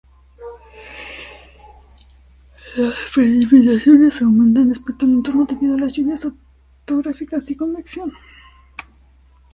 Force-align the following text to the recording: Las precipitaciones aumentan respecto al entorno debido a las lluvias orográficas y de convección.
Las 2.75 2.95
precipitaciones 3.13 4.19
aumentan 4.23 4.69
respecto 4.69 5.05
al 5.05 5.13
entorno 5.13 5.45
debido 5.45 5.75
a 5.75 5.81
las 5.81 5.93
lluvias 5.93 6.27
orográficas 6.89 7.47
y 7.51 7.53
de 7.53 7.57
convección. 7.59 8.11